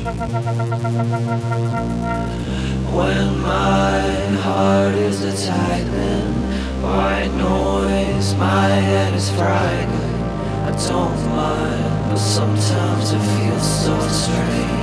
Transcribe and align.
When 0.00 0.12
my 3.42 4.00
heart 4.40 4.94
is 4.94 5.22
a 5.24 5.46
tightening, 5.46 6.32
white 6.80 7.30
noise, 7.36 8.34
my 8.36 8.68
head 8.68 9.12
is 9.12 9.28
frightened. 9.28 10.24
I 10.64 10.70
don't 10.88 11.26
mind, 11.36 12.10
but 12.10 12.16
sometimes 12.16 13.12
it 13.12 13.20
feels 13.20 13.84
so 13.84 14.00
strange. 14.08 14.79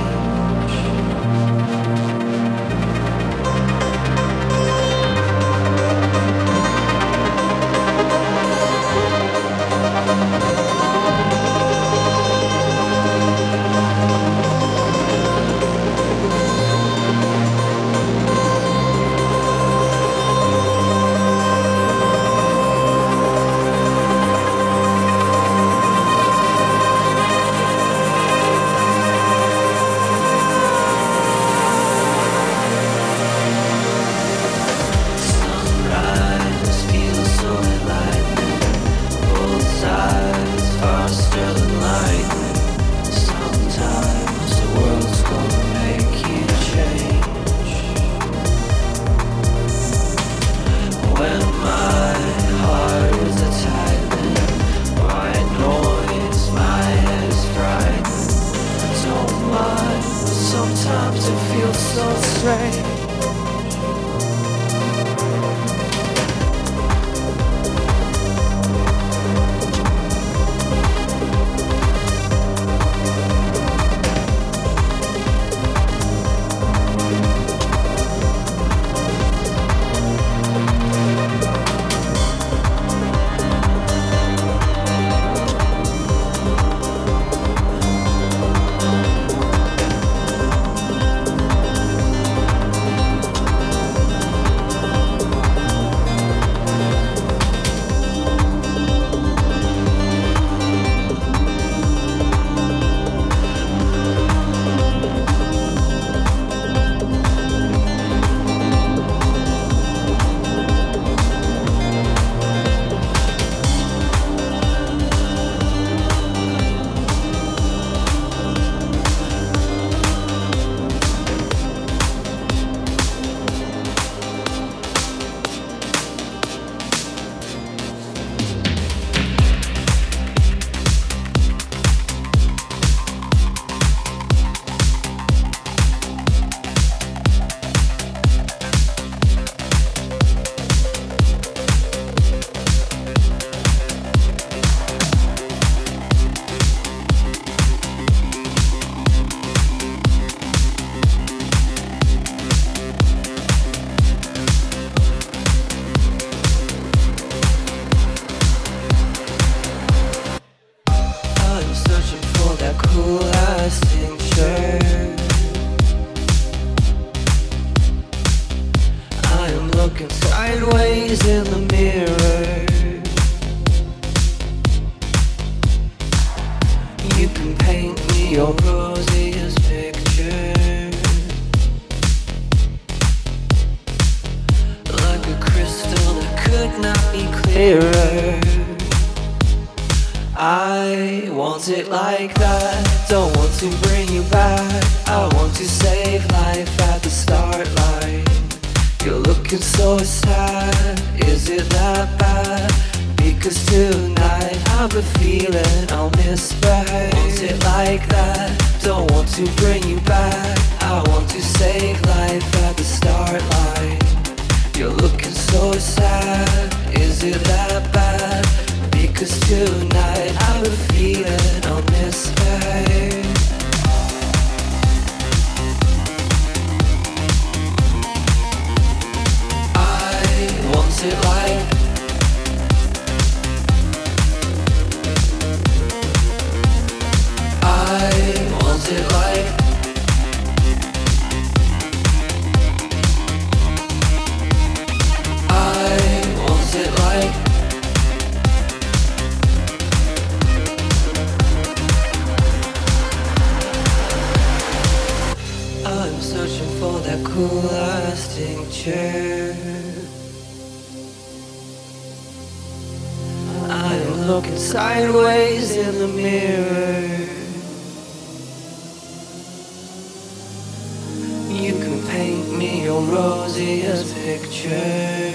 You 271.50 271.72
can 271.80 272.06
paint 272.06 272.56
me 272.56 272.84
your 272.84 273.02
rosiest 273.02 274.14
picture. 274.14 275.32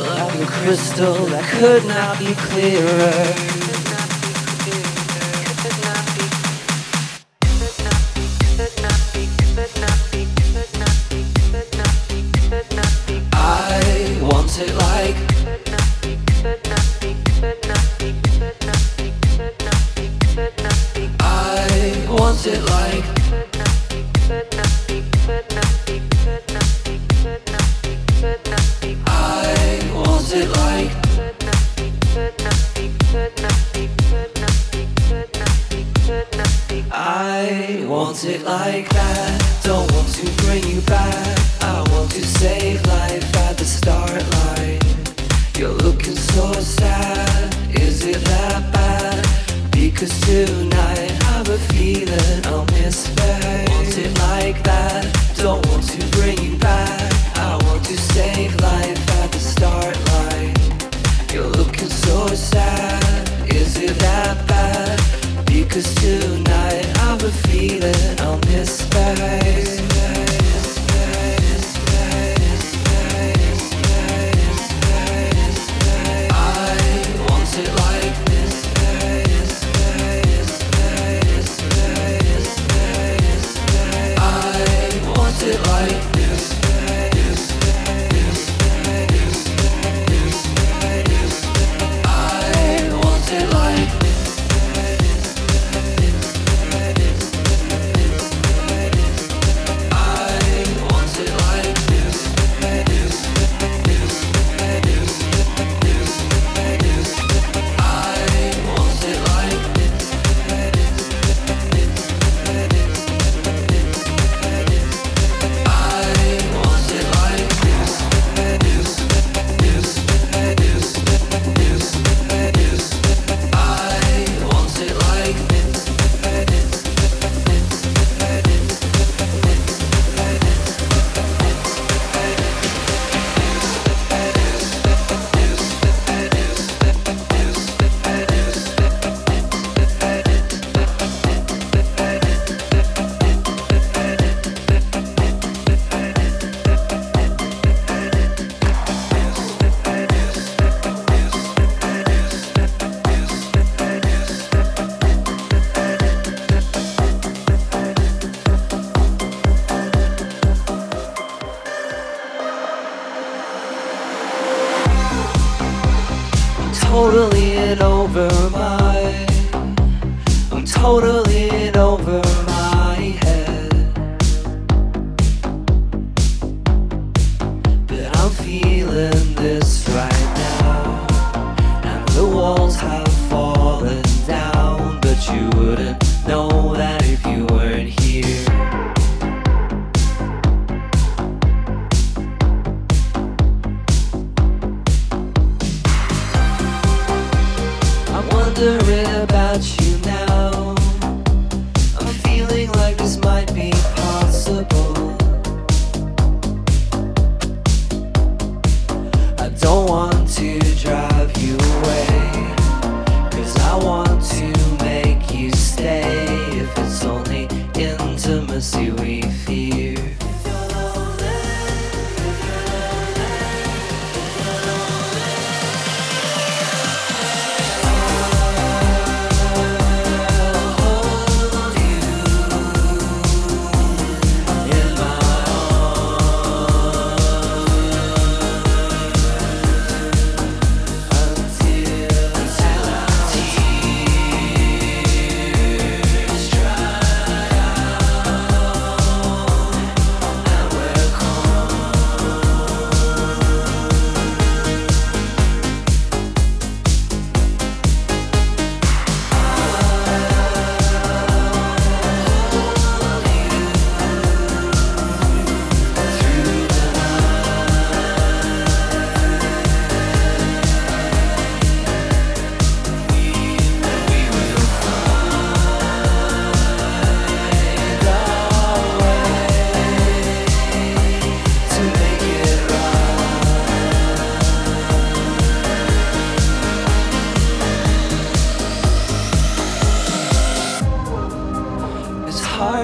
Like 0.00 0.34
a 0.34 0.46
crystal 0.46 1.26
that 1.26 1.44
could 1.58 1.84
not 1.86 2.18
be 2.18 2.34
clearer. 2.34 3.57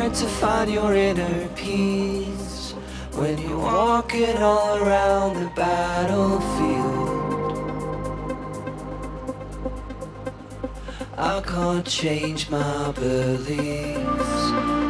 Hard 0.01 0.13
to 0.13 0.27
find 0.27 0.73
your 0.73 0.93
inner 0.95 1.49
peace 1.55 2.73
when 3.13 3.39
you're 3.39 3.57
walking 3.57 4.37
all 4.39 4.77
around 4.79 5.35
the 5.37 5.49
battlefield. 5.55 7.11
I 11.17 11.41
can't 11.43 11.87
change 11.87 12.51
my 12.51 12.91
beliefs, 12.93 14.41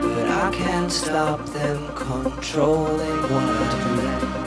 but 0.05 0.27
I 0.45 0.51
can 0.55 0.89
stop 0.89 1.45
them 1.59 1.81
controlling 1.95 3.21
what 3.31 3.49
I 3.61 3.67
do. 3.75 3.91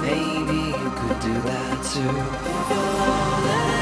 Maybe 0.07 0.59
you 0.81 0.89
could 0.99 1.19
do 1.29 1.35
that 1.51 1.77
too. 1.93 3.76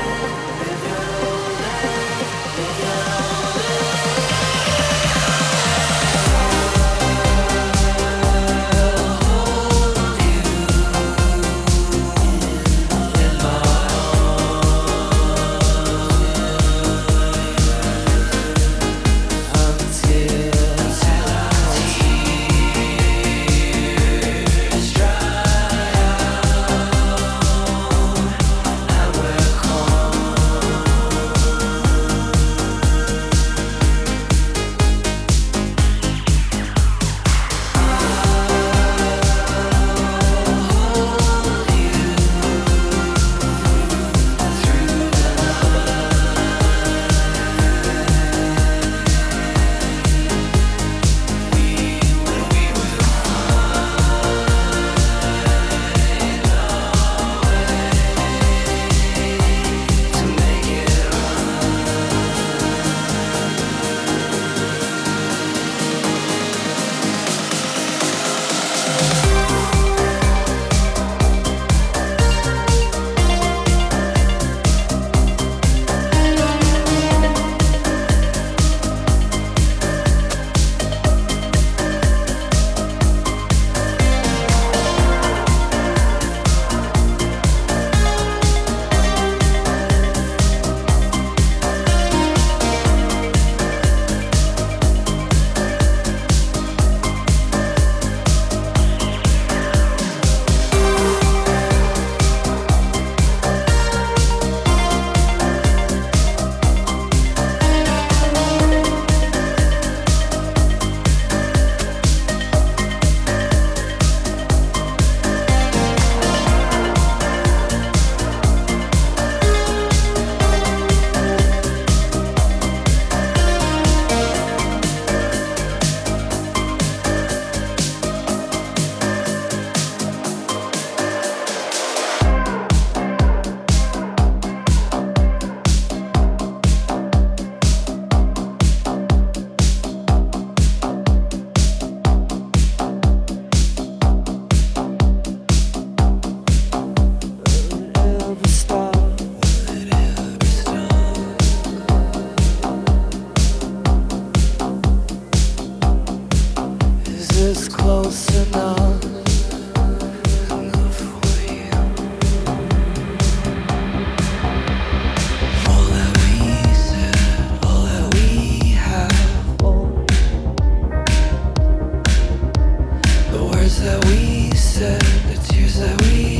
words 173.66 173.82
that 173.82 174.06
we 174.06 174.52
said, 174.56 175.02
the 175.02 175.48
tears 175.48 175.80
that 175.80 176.00
we 176.04 176.35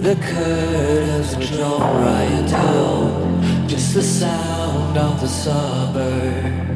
The 0.00 0.14
curtains 0.14 1.36
were 1.36 1.56
drawn 1.58 1.82
right 2.02 2.48
down, 2.48 3.68
just 3.68 3.92
the 3.92 4.02
sound 4.02 4.96
of 4.96 5.20
the 5.20 5.28
suburbs. 5.28 6.69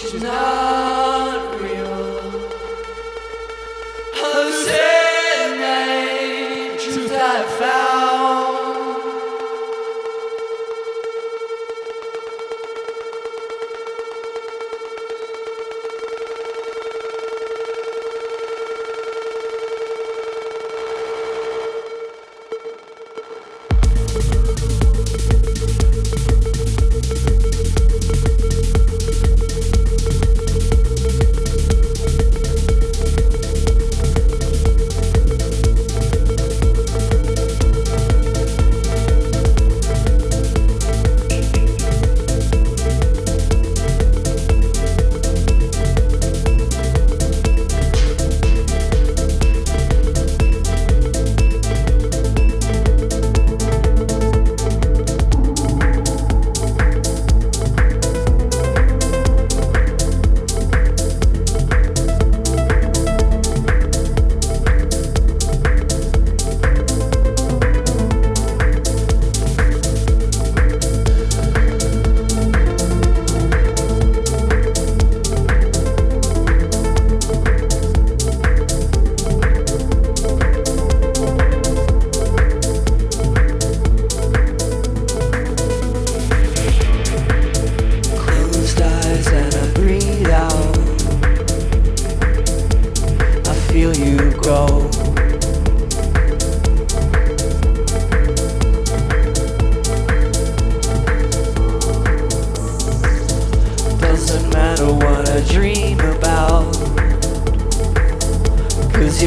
She's 0.00 0.14
not. 0.14 1.17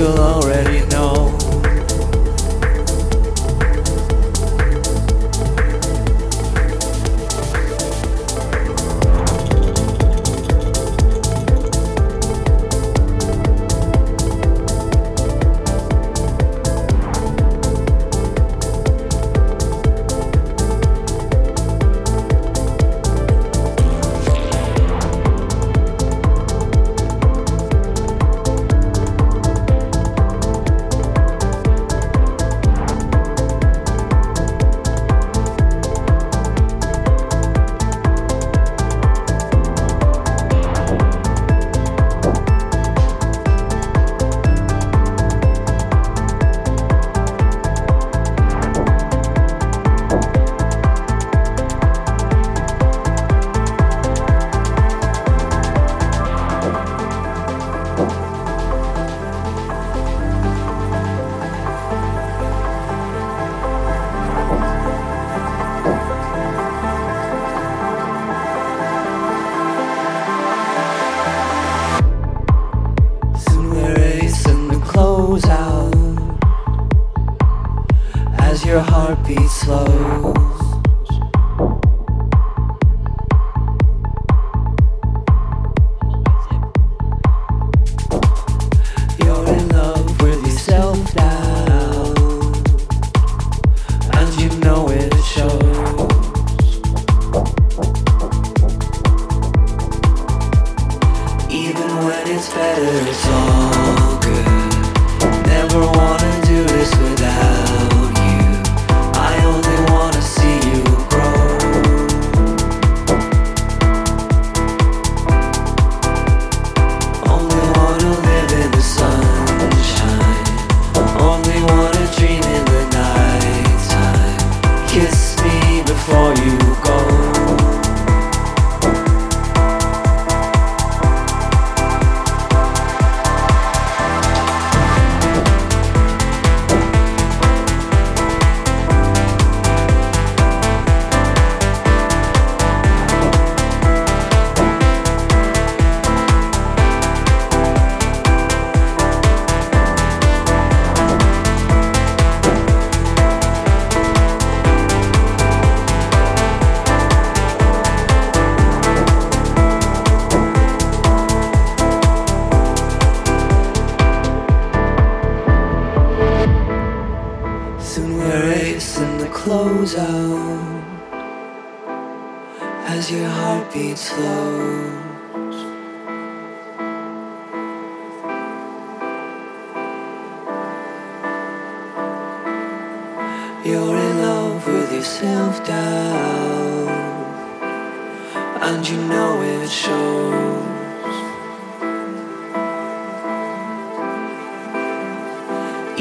you 0.01 0.07
already 0.07 0.70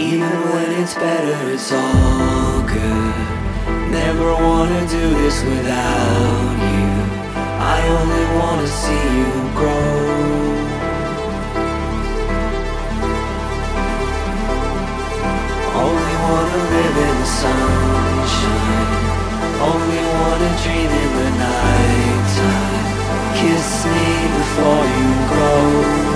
Even 0.01 0.33
when 0.53 0.71
it's 0.81 0.95
better, 0.95 1.37
it's 1.51 1.71
all 1.73 2.63
good. 2.63 3.15
Never 3.93 4.33
wanna 4.33 4.81
do 4.89 5.05
this 5.21 5.45
without 5.45 6.57
you. 6.73 6.89
I 7.77 7.79
only 7.99 8.25
wanna 8.41 8.67
see 8.67 9.05
you 9.19 9.31
grow. 9.61 9.93
Only 15.85 16.15
wanna 16.25 16.61
live 16.75 16.97
in 17.09 17.15
the 17.21 17.31
sunshine. 17.43 18.93
Only 19.71 20.01
wanna 20.17 20.51
dream 20.63 20.91
in 21.05 21.11
the 21.21 21.31
night 21.45 22.25
time. 22.41 22.87
Kiss 23.37 23.85
me 23.93 24.09
before 24.39 24.85
you 24.97 25.09
grow. 25.33 26.10